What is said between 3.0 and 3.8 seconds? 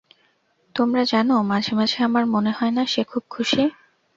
খুব খুশি।